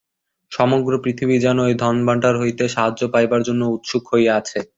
[0.51, 4.59] সমগ্র পৃথিবী যেন এই ধনভাণ্ডার হইতে সাহায্য পাইবার জন্য উৎসুক হইয়া আছে।